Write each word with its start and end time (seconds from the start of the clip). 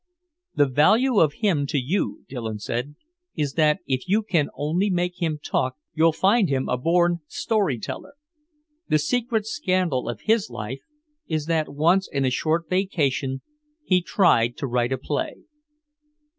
"The 0.55 0.65
value 0.65 1.19
of 1.19 1.33
him 1.45 1.67
to 1.67 1.77
you," 1.77 2.23
Dillon 2.27 2.57
said, 2.57 2.95
"is 3.35 3.53
that 3.53 3.81
if 3.85 4.07
you 4.09 4.23
can 4.23 4.49
only 4.55 4.89
make 4.89 5.21
him 5.21 5.37
talk 5.37 5.75
you'll 5.93 6.11
find 6.11 6.49
him 6.49 6.67
a 6.67 6.75
born 6.75 7.19
storyteller. 7.27 8.15
The 8.87 8.97
secret 8.97 9.45
scandal 9.45 10.09
of 10.09 10.21
his 10.21 10.49
life 10.49 10.81
is 11.27 11.45
that 11.45 11.71
once 11.71 12.09
in 12.11 12.25
a 12.25 12.31
short 12.31 12.67
vacation 12.67 13.41
he 13.83 14.01
tried 14.01 14.57
to 14.57 14.65
write 14.65 14.91
a 14.91 14.97
play." 14.97 15.35